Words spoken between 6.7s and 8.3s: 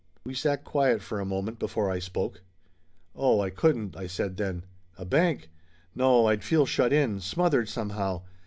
in smothered, somehow.